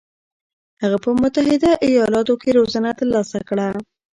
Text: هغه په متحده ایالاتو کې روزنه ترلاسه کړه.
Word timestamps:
هغه 0.81 0.97
په 1.03 1.09
متحده 1.21 1.71
ایالاتو 1.87 2.33
کې 2.41 2.49
روزنه 2.57 2.91
ترلاسه 2.99 3.39
کړه. 3.49 3.67